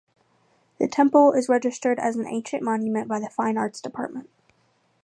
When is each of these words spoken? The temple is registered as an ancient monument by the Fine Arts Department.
The 0.79 0.87
temple 0.87 1.31
is 1.33 1.47
registered 1.47 1.99
as 1.99 2.15
an 2.15 2.25
ancient 2.25 2.63
monument 2.63 3.07
by 3.07 3.19
the 3.19 3.29
Fine 3.29 3.59
Arts 3.59 3.79
Department. 3.79 4.31